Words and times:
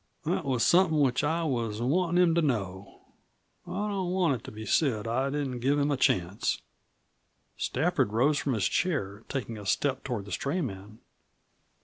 That 0.25 0.45
was 0.45 0.65
somethin' 0.65 0.97
which 0.99 1.23
I 1.23 1.43
was 1.43 1.79
wantin' 1.79 2.17
him 2.19 2.33
to 2.33 2.41
know. 2.41 3.01
I 3.67 3.87
don't 3.89 4.09
want 4.09 4.33
it 4.33 4.43
to 4.45 4.51
be 4.51 4.65
said 4.65 5.05
that 5.05 5.07
I 5.07 5.29
didn't 5.29 5.59
give 5.59 5.77
him 5.77 5.91
a 5.91 5.95
chance." 5.95 6.59
Stafford 7.55 8.11
rose 8.11 8.39
from 8.39 8.53
his 8.53 8.67
chair, 8.67 9.23
taking 9.29 9.59
a 9.59 9.65
step 9.67 10.03
toward 10.03 10.25
the 10.25 10.31
stray 10.31 10.59
man. 10.59 11.01